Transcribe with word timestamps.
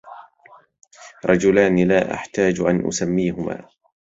رجلان 1.25 1.87
لا 1.87 2.13
أحتاج 2.13 2.59
أن 2.59 2.87
أسميهما 2.87 3.67